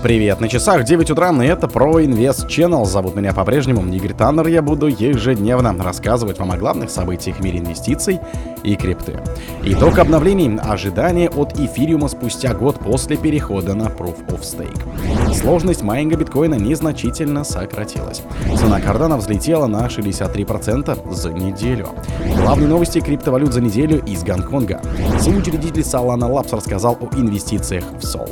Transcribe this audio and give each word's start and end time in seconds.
Привет, 0.00 0.40
на 0.40 0.48
часах 0.48 0.84
9 0.84 1.10
утра, 1.10 1.32
и 1.42 1.46
это 1.46 1.66
про 1.66 2.04
Инвест 2.04 2.46
Channel. 2.46 2.84
Зовут 2.84 3.16
меня 3.16 3.32
по-прежнему 3.32 3.84
Игорь 3.92 4.14
Таннер. 4.14 4.46
Я 4.46 4.62
буду 4.62 4.86
ежедневно 4.86 5.74
рассказывать 5.82 6.38
вам 6.38 6.52
о 6.52 6.56
главных 6.56 6.90
событиях 6.90 7.38
в 7.38 7.40
мире 7.42 7.58
инвестиций 7.58 8.20
и 8.62 8.76
крипты. 8.76 9.20
Итог 9.64 9.98
обновлений. 9.98 10.56
Ожидания 10.62 11.28
от 11.28 11.58
эфириума 11.58 12.06
спустя 12.06 12.54
год 12.54 12.78
после 12.78 13.16
перехода 13.16 13.74
на 13.74 13.86
Proof 13.86 14.24
of 14.28 14.42
Stake. 14.42 15.27
Сложность 15.34 15.82
майнинга 15.82 16.16
биткоина 16.16 16.54
незначительно 16.54 17.44
сократилась. 17.44 18.22
Цена 18.56 18.80
кардана 18.80 19.16
взлетела 19.16 19.66
на 19.66 19.86
63% 19.86 21.14
за 21.14 21.32
неделю. 21.32 21.88
Главные 22.36 22.68
новости 22.68 23.00
криптовалют 23.00 23.52
за 23.52 23.60
неделю 23.60 24.02
из 24.04 24.22
Гонконга. 24.22 24.80
Соучредитель 25.18 25.82
Solana 25.82 26.30
Labs 26.30 26.54
рассказал 26.54 26.98
о 27.00 27.14
инвестициях 27.16 27.84
в 27.98 28.04
Sol. 28.04 28.28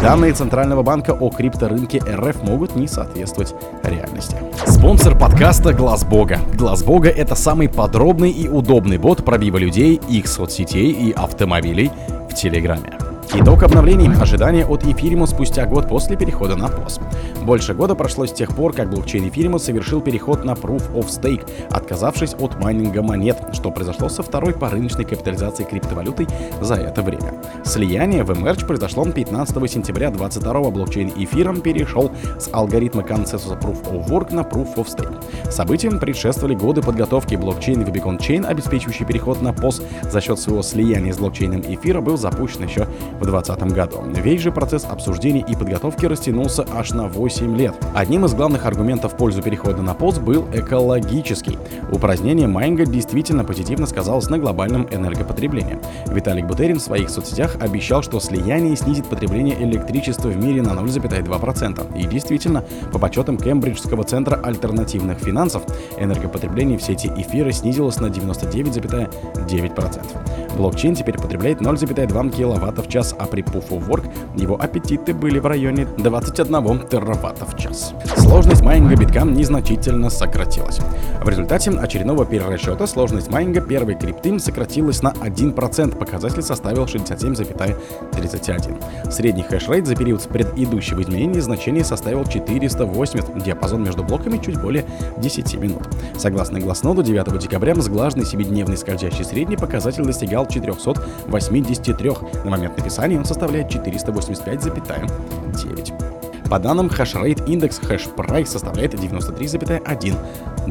Данные 0.00 0.32
Центрального 0.32 0.82
банка 0.82 1.12
о 1.12 1.30
крипторынке 1.30 1.98
РФ 1.98 2.42
могут 2.42 2.76
не 2.76 2.86
соответствовать 2.86 3.54
реальности. 3.82 4.36
Спонсор 4.66 5.18
подкаста 5.18 5.72
Глаз 5.72 6.04
Бога. 6.04 6.38
Глаз 6.54 6.82
Бога 6.82 7.08
это 7.08 7.34
самый 7.34 7.68
подробный 7.68 8.30
и 8.30 8.48
удобный 8.48 8.98
бот 8.98 9.24
пробива 9.24 9.58
людей, 9.58 10.00
их 10.08 10.26
соцсетей 10.26 10.90
и 10.90 11.12
автомобилей 11.12 11.90
в 12.30 12.34
Телеграме. 12.34 12.99
Итог 13.32 13.62
обновлений. 13.62 14.10
Ожидания 14.20 14.66
от 14.66 14.84
эфириума 14.84 15.24
спустя 15.26 15.64
год 15.64 15.88
после 15.88 16.16
перехода 16.16 16.56
на 16.56 16.64
POS. 16.64 17.00
Больше 17.44 17.74
года 17.74 17.94
прошло 17.94 18.26
с 18.26 18.32
тех 18.32 18.54
пор, 18.56 18.72
как 18.72 18.90
блокчейн 18.90 19.28
эфириума 19.28 19.58
совершил 19.58 20.00
переход 20.00 20.44
на 20.44 20.52
Proof 20.52 20.92
of 20.92 21.06
Stake, 21.06 21.48
отказавшись 21.70 22.34
от 22.34 22.58
майнинга 22.60 23.02
монет, 23.02 23.38
что 23.52 23.70
произошло 23.70 24.08
со 24.08 24.24
второй 24.24 24.52
по 24.52 24.68
рыночной 24.68 25.04
капитализации 25.04 25.62
криптовалютой 25.62 26.26
за 26.60 26.74
это 26.74 27.02
время. 27.02 27.34
Слияние 27.64 28.24
в 28.24 28.30
Emerge 28.32 28.66
произошло 28.66 29.04
15 29.04 29.70
сентября 29.70 30.10
22 30.10 30.70
блокчейн 30.70 31.12
эфиром 31.16 31.60
перешел 31.60 32.10
с 32.38 32.50
алгоритма 32.52 33.04
консенсуса 33.04 33.54
Proof 33.54 33.92
of 33.92 34.08
Work 34.08 34.34
на 34.34 34.40
Proof 34.40 34.74
of 34.74 34.86
Stake. 34.86 35.50
Событиям 35.50 36.00
предшествовали 36.00 36.56
годы 36.56 36.82
подготовки 36.82 37.36
блокчейн 37.36 37.82
Rubicon 37.82 38.18
Chain, 38.18 38.44
обеспечивающий 38.44 39.06
переход 39.06 39.40
на 39.40 39.50
POS 39.50 39.82
за 40.10 40.20
счет 40.20 40.38
своего 40.40 40.62
слияния 40.62 41.12
с 41.12 41.18
блокчейном 41.18 41.60
эфира, 41.60 42.00
был 42.00 42.16
запущен 42.16 42.64
еще 42.64 42.88
в 43.20 43.26
2020 43.26 43.72
году. 43.72 44.02
Весь 44.22 44.40
же 44.40 44.50
процесс 44.50 44.84
обсуждений 44.84 45.44
и 45.46 45.54
подготовки 45.54 46.06
растянулся 46.06 46.64
аж 46.74 46.90
на 46.90 47.06
8 47.06 47.56
лет. 47.56 47.74
Одним 47.94 48.24
из 48.24 48.34
главных 48.34 48.66
аргументов 48.66 49.12
в 49.12 49.16
пользу 49.16 49.42
перехода 49.42 49.82
на 49.82 49.94
ПОС 49.94 50.18
был 50.18 50.48
экологический. 50.52 51.58
Упразднение 51.92 52.48
майнга 52.48 52.86
действительно 52.86 53.44
позитивно 53.44 53.86
сказалось 53.86 54.30
на 54.30 54.38
глобальном 54.38 54.88
энергопотреблении. 54.90 55.78
Виталик 56.06 56.46
Бутерин 56.46 56.78
в 56.78 56.82
своих 56.82 57.10
соцсетях 57.10 57.56
обещал, 57.60 58.02
что 58.02 58.20
слияние 58.20 58.76
снизит 58.76 59.06
потребление 59.06 59.62
электричества 59.62 60.28
в 60.28 60.36
мире 60.36 60.62
на 60.62 60.70
0,2%. 60.70 61.98
И 61.98 62.06
действительно, 62.06 62.64
по 62.92 62.98
подсчетам 62.98 63.36
Кембриджского 63.36 64.04
центра 64.04 64.40
альтернативных 64.42 65.18
финансов, 65.18 65.62
энергопотребление 65.98 66.78
в 66.78 66.82
сети 66.82 67.12
эфира 67.16 67.52
снизилось 67.52 68.00
на 68.00 68.06
99,9%. 68.06 70.39
Блокчейн 70.56 70.94
теперь 70.94 71.18
потребляет 71.18 71.60
0,2 71.60 72.30
кВт 72.30 72.86
в 72.86 72.88
час 72.90 73.14
а 73.18 73.26
при 73.26 73.42
Proof 73.42 73.68
of 73.70 73.88
Work 73.88 74.10
его 74.36 74.56
аппетиты 74.60 75.14
были 75.14 75.38
в 75.38 75.46
районе 75.46 75.86
21 75.98 76.88
тераватта 76.88 77.44
в 77.44 77.56
час. 77.56 77.94
Сложность 78.16 78.62
майнинга 78.62 78.96
битка 78.96 79.20
незначительно 79.20 80.10
сократилась. 80.10 80.80
В 81.22 81.28
результате 81.28 81.70
очередного 81.70 82.24
перерасчета 82.24 82.86
сложность 82.86 83.30
майнинга 83.30 83.60
первой 83.60 83.94
крипты 83.94 84.38
сократилась 84.38 85.02
на 85.02 85.08
1%, 85.08 85.98
показатель 85.98 86.40
составил 86.42 86.86
67,31. 86.86 89.10
Средний 89.10 89.42
хеш-рейт 89.42 89.86
за 89.86 89.96
период 89.96 90.22
с 90.22 90.26
предыдущего 90.26 91.02
изменения 91.02 91.42
значение 91.42 91.84
составил 91.84 92.24
480, 92.24 93.44
диапазон 93.44 93.84
между 93.84 94.02
блоками 94.02 94.38
чуть 94.38 94.58
более 94.58 94.86
10 95.18 95.56
минут. 95.56 95.86
Согласно 96.16 96.58
глазноду, 96.58 97.02
9 97.02 97.38
декабря 97.38 97.74
сглаженный 97.74 98.24
7-дневный 98.24 98.78
скользящий 98.78 99.24
средний 99.24 99.58
показатель 99.58 100.04
достигал 100.04 100.46
483. 100.46 102.12
На 102.44 102.50
момент 102.50 102.78
написания 102.78 103.18
он 103.18 103.26
составляет 103.26 103.70
485,9. 103.70 106.48
По 106.48 106.58
данным 106.58 106.86
Hashrate 106.88 107.46
индекс 107.46 107.78
Price 107.78 108.46
составляет 108.46 108.94
93,1 108.94 110.16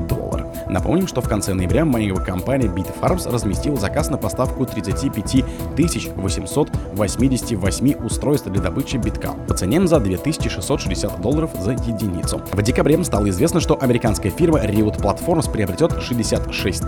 доллар. 0.08 0.29
Напомним, 0.70 1.08
что 1.08 1.22
в 1.22 1.28
конце 1.28 1.56
ноября 1.56 1.84
майнинговая 1.84 2.24
компания 2.24 2.68
Bitfarms 2.68 3.32
разместила 3.32 3.78
заказ 3.78 4.10
на 4.10 4.18
поставку 4.18 4.66
35 4.66 5.44
888 6.16 8.06
устройств 8.06 8.48
для 8.50 8.62
добычи 8.62 8.98
битка 8.98 9.32
по 9.48 9.56
цене 9.56 9.86
за 9.88 10.00
2660 10.00 11.22
долларов 11.22 11.52
за 11.60 11.72
единицу. 11.72 12.42
В 12.52 12.62
декабре 12.62 13.04
стало 13.04 13.30
известно, 13.30 13.60
что 13.60 13.78
американская 13.82 14.32
фирма 14.32 14.60
Riot 14.60 15.02
Platforms 15.02 15.52
приобретет 15.52 16.02
66 16.02 16.84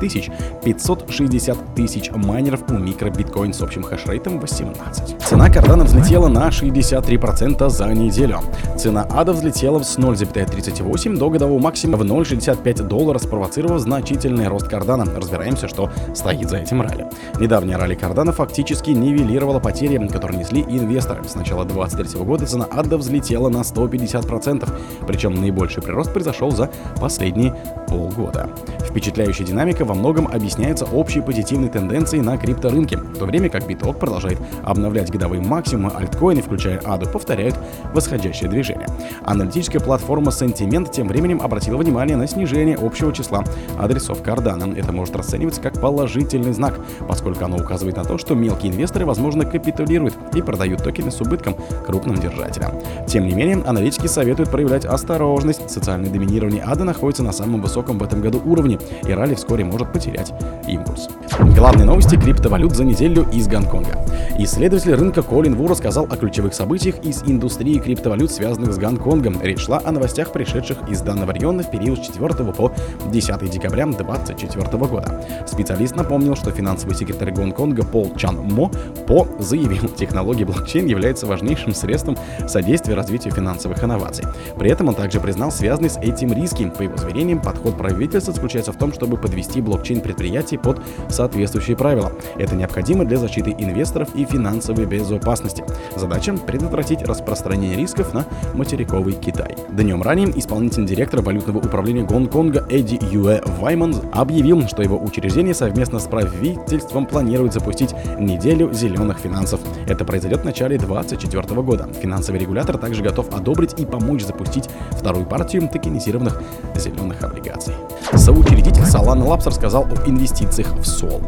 560 0.64 1.76
тысяч 1.76 2.12
майнеров 2.12 2.70
у 2.70 2.74
микробиткоин 2.74 3.54
с 3.54 3.62
общим 3.62 3.84
хешрейтом 3.84 4.40
18. 4.40 5.22
Цена 5.22 5.50
кардана 5.50 5.86
взлетела 5.86 6.28
на 6.28 6.50
63% 6.50 7.70
за 7.70 7.94
неделю. 7.94 8.42
Цена 8.78 9.08
ада 9.10 9.34
взлетела 9.34 9.82
с 9.82 9.98
0,38 9.98 11.18
до 11.18 11.30
годового 11.30 11.60
максимума 11.60 11.98
в 11.98 12.04
0,65 12.04 12.84
доллара, 12.84 13.20
спровоцировав 13.20 13.71
спровоцировав 13.72 13.82
значительный 13.82 14.48
рост 14.48 14.68
кардана. 14.68 15.06
Разбираемся, 15.06 15.68
что 15.68 15.90
стоит 16.14 16.50
за 16.50 16.58
этим 16.58 16.82
ралли. 16.82 17.08
Недавняя 17.40 17.78
ралли 17.78 17.96
кардана 17.96 18.32
фактически 18.32 18.92
нивелировала 18.92 19.60
потери, 19.60 20.08
которые 20.08 20.40
несли 20.40 20.62
инвесторы. 20.62 21.24
С 21.24 21.36
начала 21.36 21.66
2023 21.66 22.26
года 22.26 22.46
цена 22.46 22.66
адда 22.70 22.98
взлетела 22.98 23.50
на 23.50 23.62
150%, 23.62 24.70
причем 25.08 25.36
наибольший 25.36 25.84
прирост 25.84 26.12
произошел 26.12 26.52
за 26.52 26.70
последние 27.00 27.56
полгода. 27.88 28.50
Впечатляющая 28.92 29.46
динамика 29.46 29.86
во 29.86 29.96
многом 29.96 30.28
объясняется 30.28 30.86
общей 30.86 31.22
позитивной 31.22 31.70
тенденцией 31.70 32.22
на 32.22 32.38
крипторынке, 32.38 32.98
в 32.98 33.18
то 33.18 33.26
время 33.26 33.50
как 33.50 33.66
биток 33.66 33.98
продолжает 33.98 34.38
обновлять 34.64 35.10
годовые 35.10 35.42
максимумы, 35.42 35.92
альткоины, 35.92 36.42
включая 36.42 36.78
аду, 36.80 37.10
повторяют 37.10 37.56
восходящее 37.94 38.50
движение. 38.50 38.88
Аналитическая 39.24 39.80
платформа 39.80 40.30
Sentiment 40.30 40.92
тем 40.92 41.08
временем 41.08 41.42
обратила 41.42 41.78
внимание 41.78 42.18
на 42.18 42.28
снижение 42.28 42.78
общего 42.78 43.14
числа 43.14 43.46
адресов 43.80 44.22
Cardano. 44.22 44.78
Это 44.78 44.92
может 44.92 45.16
расцениваться 45.16 45.62
как 45.62 45.80
положительный 45.80 46.52
знак, 46.52 46.78
поскольку 47.08 47.46
оно 47.46 47.58
указывает 47.58 47.96
на 47.96 48.04
то, 48.04 48.18
что 48.18 48.36
мелкие 48.36 48.74
инвесторы, 48.74 49.06
возможно, 49.06 49.46
капитулируют 49.46 50.16
и 50.34 50.42
продают 50.42 50.84
токены 50.84 51.12
с 51.12 51.22
убытком 51.22 51.56
крупным 51.86 52.18
держателям. 52.18 52.74
Тем 53.08 53.26
не 53.26 53.34
менее, 53.34 53.64
аналитики 53.66 54.08
советуют 54.08 54.52
проявлять 54.52 54.84
осторожность. 54.84 55.70
Социальное 55.72 56.10
доминирование 56.10 56.62
ада 56.62 56.84
находится 56.84 57.24
на 57.24 57.32
самом 57.32 57.62
высоком 57.62 57.98
в 57.98 58.04
этом 58.04 58.20
году 58.20 58.42
уровне, 58.44 58.80
и 59.08 59.12
ралли 59.12 59.36
вскоре 59.36 59.64
может 59.64 59.92
потерять 59.92 60.34
импульс. 60.68 61.08
Главные 61.56 61.86
новости 61.86 62.16
криптовалют 62.16 62.76
за 62.76 62.84
неделю 62.84 63.28
из 63.32 63.48
Гонконга. 63.48 64.06
Исследователь 64.38 64.94
рынка 64.94 65.22
Колин 65.22 65.56
Ву 65.56 65.68
рассказал 65.68 66.08
о 66.10 66.18
ключевых 66.18 66.54
событиях 66.54 67.04
из 67.04 67.24
индустрии 67.24 67.80
криптовалют, 67.80 68.32
связанных 68.32 68.74
с 68.74 68.78
Гонконгом. 68.78 69.42
Речь 69.42 69.60
шла 69.60 69.82
о 69.84 69.92
новостях, 69.92 70.32
пришедших 70.32 70.78
из 70.90 71.02
данного 71.02 71.34
района 71.34 71.64
в 71.64 71.72
период 71.72 72.00
с 72.00 72.08
4 72.08 72.34
по 72.54 72.72
10 73.12 73.50
декабря 73.50 73.86
2024 73.86 74.78
года. 74.86 75.24
Специалист 75.46 75.96
напомнил, 75.96 76.36
что 76.36 76.52
финансовый 76.52 76.96
секретарь 76.96 77.32
Гонконга 77.32 77.84
Пол 77.84 78.14
Чан 78.16 78.38
Мо 78.38 78.72
По 79.08 79.28
заявил, 79.40 79.90
технология 79.98 80.46
блокчейн 80.46 80.86
является 80.86 81.26
важнейшим 81.26 81.74
средством 81.74 82.18
содействия 82.48 82.96
развитию 82.96 83.34
финансовых 83.34 83.84
инноваций. 83.84 84.26
При 84.58 84.70
этом 84.70 84.88
он 84.88 84.96
также 84.96 85.20
признал 85.20 85.52
связанный 85.52 85.90
с 85.90 85.98
этим 85.98 86.34
риски. 86.34 86.72
По 86.78 86.84
его 86.84 86.98
заверениям, 86.98 87.42
подход 87.42 87.78
правительства 87.78 88.34
заключается 88.34 88.71
в 88.72 88.78
том, 88.78 88.94
чтобы 88.94 89.18
подвести 89.18 89.62
блокчейн 89.62 90.02
предприятий 90.02 90.58
под 90.58 90.82
соответствующие 91.10 91.76
правила. 91.76 92.12
Это 92.38 92.56
необходимо 92.56 93.06
для 93.06 93.18
защиты 93.18 93.56
инвесторов 93.58 94.16
и 94.16 94.26
финансовой 94.26 94.86
безопасности. 94.86 95.64
Задача— 95.96 96.34
предотвратить 96.48 97.02
распространение 97.04 97.76
рисков 97.76 98.14
на 98.14 98.26
материковый 98.54 99.14
Китай. 99.14 99.56
Днем 99.70 100.02
ранее 100.02 100.38
исполнительный 100.40 100.88
директор 100.88 101.22
валютного 101.22 101.58
управления 101.58 102.04
Гонконга 102.04 102.66
Эдди 102.70 103.00
Юэ 103.12 103.42
Вайман 103.60 103.96
объявил, 104.14 104.68
что 104.68 104.82
его 104.82 104.98
учреждение 104.98 105.54
совместно 105.54 106.00
с 106.00 106.06
правительством 106.06 107.06
планирует 107.06 107.54
запустить 107.54 107.94
неделю 108.18 108.72
зеленых 108.74 109.20
финансов. 109.20 109.60
Это 109.88 110.06
произойдет 110.06 110.42
в 110.42 110.46
начале 110.46 110.78
2024 110.78 111.62
года. 111.62 111.90
Финансовый 112.02 112.38
регулятор 112.38 112.78
также 112.78 113.04
готов 113.04 113.34
одобрить 113.34 113.80
и 113.80 113.86
помочь 113.86 114.24
запустить 114.24 114.70
вторую 114.92 115.26
партию 115.26 115.68
токенизированных 115.68 116.42
зеленых 116.76 117.24
облигаций. 117.24 117.74
Соучредитель 118.14 118.61
Учредитель 118.62 118.84
Solana 118.84 119.26
Labs 119.26 119.48
рассказал 119.48 119.86
о 119.86 120.08
инвестициях 120.08 120.68
в 120.76 120.82
Sol. 120.82 121.20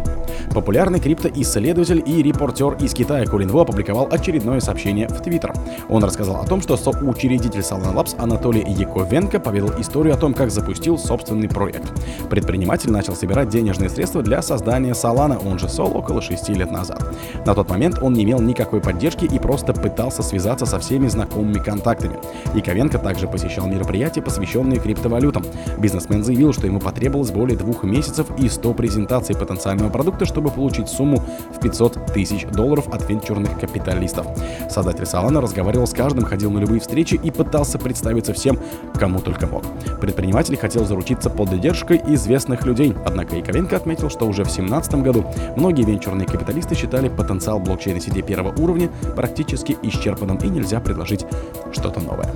Популярный 0.53 0.99
криптоисследователь 0.99 2.03
и 2.05 2.21
репортер 2.21 2.73
из 2.73 2.93
Китая 2.93 3.25
Колин 3.25 3.49
Ву 3.49 3.59
опубликовал 3.59 4.07
очередное 4.11 4.59
сообщение 4.59 5.07
в 5.07 5.19
Твиттер. 5.19 5.51
Он 5.89 6.03
рассказал 6.03 6.35
о 6.41 6.45
том, 6.45 6.61
что 6.61 6.77
соучредитель 6.77 7.61
Solana 7.61 7.95
Labs 7.95 8.15
Анатолий 8.19 8.63
Яковенко 8.67 9.39
поведал 9.39 9.71
историю 9.81 10.13
о 10.13 10.17
том, 10.17 10.35
как 10.35 10.51
запустил 10.51 10.99
собственный 10.99 11.49
проект. 11.49 11.91
Предприниматель 12.29 12.91
начал 12.91 13.15
собирать 13.15 13.49
денежные 13.49 13.89
средства 13.89 14.21
для 14.21 14.43
создания 14.43 14.91
Solana, 14.91 15.41
он 15.43 15.57
же 15.57 15.65
Sol, 15.65 15.91
около 15.91 16.21
6 16.21 16.49
лет 16.49 16.69
назад. 16.69 17.03
На 17.47 17.55
тот 17.55 17.67
момент 17.67 17.97
он 18.03 18.13
не 18.13 18.25
имел 18.25 18.41
никакой 18.41 18.79
поддержки 18.79 19.25
и 19.25 19.39
просто 19.39 19.73
пытался 19.73 20.21
связаться 20.21 20.67
со 20.67 20.77
всеми 20.77 21.07
знакомыми 21.07 21.57
контактами. 21.57 22.17
Яковенко 22.53 22.99
также 22.99 23.27
посещал 23.27 23.65
мероприятия, 23.65 24.21
посвященные 24.21 24.79
криптовалютам. 24.79 25.43
Бизнесмен 25.79 26.23
заявил, 26.23 26.53
что 26.53 26.67
ему 26.67 26.79
потребовалось 26.79 27.22
более 27.31 27.57
двух 27.57 27.83
месяцев 27.83 28.27
и 28.37 28.49
100 28.49 28.73
презентаций 28.73 29.35
потенциального 29.35 29.89
продукта, 29.89 30.25
чтобы 30.25 30.49
получить 30.51 30.89
сумму 30.89 31.23
в 31.53 31.59
500 31.59 32.13
тысяч 32.13 32.45
долларов 32.47 32.87
от 32.93 33.09
венчурных 33.09 33.59
капиталистов. 33.59 34.27
Создатель 34.69 35.03
Solana 35.03 35.39
разговаривал 35.39 35.87
с 35.87 35.93
каждым, 35.93 36.25
ходил 36.25 36.51
на 36.51 36.59
любые 36.59 36.79
встречи 36.79 37.19
и 37.21 37.31
пытался 37.31 37.77
представиться 37.79 38.33
всем, 38.33 38.59
кому 38.99 39.19
только 39.19 39.47
мог. 39.47 39.63
Предприниматель 40.01 40.57
хотел 40.57 40.85
заручиться 40.85 41.29
поддержкой 41.29 42.01
известных 42.07 42.65
людей, 42.65 42.93
однако 43.05 43.35
Яковенко 43.35 43.75
отметил, 43.75 44.09
что 44.09 44.25
уже 44.25 44.43
в 44.43 44.47
2017 44.53 44.95
году 44.95 45.25
многие 45.55 45.83
венчурные 45.83 46.27
капиталисты 46.27 46.75
считали 46.75 47.09
потенциал 47.09 47.59
блокчейна 47.59 47.99
сети 47.99 48.21
первого 48.21 48.53
уровня 48.61 48.89
практически 49.15 49.77
исчерпанным 49.83 50.37
и 50.37 50.47
нельзя 50.47 50.79
предложить 50.79 51.25
что-то 51.71 51.99
новое. 51.99 52.29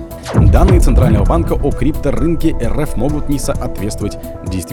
Данные 0.52 0.80
Центрального 0.80 1.24
банка 1.24 1.52
о 1.52 1.70
крипторынке 1.70 2.56
РФ 2.62 2.96
могут 2.96 3.28
не 3.28 3.38
соответствовать 3.38 4.18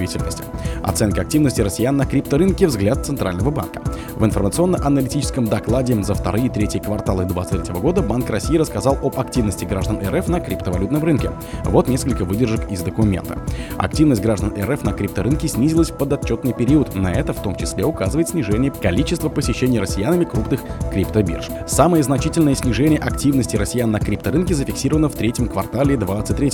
действительности. 0.06 0.44
Оценка 0.84 1.22
активности 1.22 1.62
россиян 1.62 1.98
на 1.98 2.06
крипторынке 2.06 2.68
взгляд 2.68 3.06
Центрального 3.06 3.52
банка. 3.52 3.82
В 4.16 4.24
информационно-аналитическом 4.24 5.46
докладе 5.46 6.02
за 6.04 6.14
вторые 6.14 6.48
и 6.48 6.50
третьи 6.50 6.80
кварталы 6.80 7.26
2023 7.26 7.82
года 7.82 8.02
Банк 8.02 8.30
России 8.30 8.58
рассказал 8.58 8.98
об 9.02 9.20
активности 9.20 9.66
граждан 9.66 10.00
РФ 10.06 10.28
на 10.28 10.40
криптовалютном 10.40 11.04
рынке. 11.04 11.32
Вот 11.66 11.88
несколько 11.88 12.26
выдержек 12.26 12.72
из 12.72 12.82
документа. 12.82 13.38
Активность 13.78 14.22
граждан 14.22 14.54
РФ 14.58 14.84
на 14.84 14.94
крипторынке 14.94 15.48
снизилась 15.48 15.92
в 15.92 15.98
подотчетный 15.98 16.54
период. 16.54 16.96
На 16.96 17.12
это 17.12 17.34
в 17.34 17.42
том 17.42 17.56
числе 17.56 17.86
указывает 17.86 18.30
снижение 18.30 18.72
количества 18.72 19.30
посещений 19.30 19.80
россиянами 19.80 20.26
крупных 20.26 20.62
криптобирж. 20.92 21.48
Самое 21.68 22.04
значительное 22.04 22.56
снижение 22.56 23.00
активности 23.00 23.58
россиян 23.58 23.92
на 23.92 24.00
крипторынке 24.00 24.54
зафиксировано 24.54 25.10
в 25.10 25.16
третьем 25.16 25.48
квартале 25.48 25.98
2023. 25.98 26.52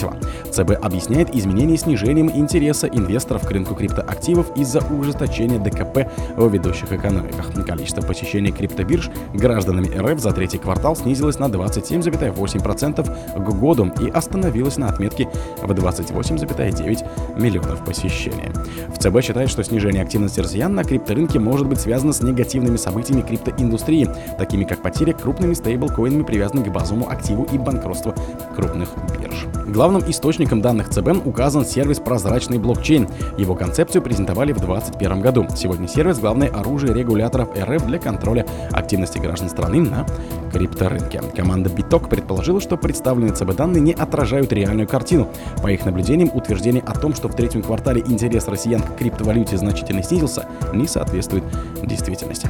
ЦБ 0.51 0.83
объясняет 0.83 1.35
изменение 1.35 1.77
снижением 1.77 2.31
интереса 2.33 2.87
инвесторов 2.87 3.40
к 3.41 3.51
рынку 3.51 3.75
криптоактивов 3.75 4.55
из-за 4.55 4.79
ужесточения 4.79 5.59
ДКП 5.59 6.09
в 6.35 6.51
ведущих 6.51 6.91
экономиках. 6.91 7.51
Количество 7.65 8.01
посещений 8.01 8.51
криптобирж 8.51 9.09
гражданами 9.33 9.87
РФ 9.97 10.19
за 10.19 10.31
третий 10.31 10.57
квартал 10.57 10.95
снизилось 10.95 11.39
на 11.39 11.45
27,8% 11.45 13.39
к 13.39 13.49
году 13.59 13.91
и 14.01 14.09
остановилось 14.09 14.77
на 14.77 14.89
отметке 14.89 15.29
в 15.61 15.71
28,9 15.71 17.39
миллионов 17.39 17.83
посещений. 17.85 18.51
В 18.89 18.97
ЦБ 18.97 19.21
считает, 19.23 19.49
что 19.49 19.63
снижение 19.63 20.03
активности 20.03 20.39
россиян 20.39 20.73
на 20.73 20.83
крипторынке 20.83 21.39
может 21.39 21.67
быть 21.67 21.79
связано 21.79 22.13
с 22.13 22.21
негативными 22.21 22.77
событиями 22.77 23.21
криптоиндустрии, 23.21 24.09
такими 24.37 24.63
как 24.63 24.81
потеря 24.81 25.13
крупными 25.13 25.53
стейблкоинами, 25.53 26.23
привязки 26.23 26.69
к 26.69 26.71
базовому 26.71 27.09
активу 27.09 27.47
и 27.51 27.57
банкротство 27.57 28.13
крупных 28.53 28.89
бирж. 29.19 29.45
Главным 29.67 30.03
источником 30.09 30.61
данных 30.61 30.89
ЦБ 30.89 31.25
указан 31.25 31.65
сервис 31.65 31.99
«Прозрачный 31.99 32.57
блокчейн». 32.57 33.07
Его 33.37 33.55
концепцию 33.55 34.01
презентовали 34.01 34.51
в 34.51 34.59
2021 34.59 35.21
году. 35.21 35.47
Сегодня 35.55 35.87
сервис– 35.87 36.19
главное 36.19 36.49
оружие 36.49 36.93
регуляторов 36.93 37.49
РФ 37.57 37.85
для 37.85 37.99
контроля 37.99 38.45
активности 38.71 39.17
граждан 39.17 39.49
страны 39.49 39.81
на 39.81 40.05
крипторынке. 40.51 41.21
Команда 41.35 41.69
Биток 41.69 42.09
предположила, 42.09 42.59
что 42.59 42.77
представленные 42.77 43.33
ЦБ 43.33 43.55
данные 43.55 43.81
не 43.81 43.93
отражают 43.93 44.51
реальную 44.51 44.87
картину. 44.87 45.29
По 45.61 45.67
их 45.67 45.85
наблюдениям, 45.85 46.31
утверждение 46.33 46.83
о 46.85 46.93
том, 46.93 47.15
что 47.15 47.29
в 47.29 47.35
третьем 47.35 47.61
квартале 47.61 48.01
интерес 48.05 48.47
россиян 48.47 48.81
к 48.81 48.97
криптовалюте 48.97 49.57
значительно 49.57 50.03
снизился, 50.03 50.47
не 50.73 50.87
соответствует 50.87 51.43
действительности. 51.83 52.49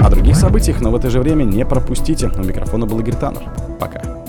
О 0.00 0.10
других 0.10 0.36
событиях, 0.36 0.80
но 0.80 0.90
в 0.90 0.96
это 0.96 1.10
же 1.10 1.20
время 1.20 1.44
не 1.44 1.64
пропустите. 1.66 2.28
У 2.28 2.42
микрофона 2.42 2.86
был 2.86 3.00
Игорь 3.00 3.16
Таннер. 3.16 3.42
Пока. 3.78 4.21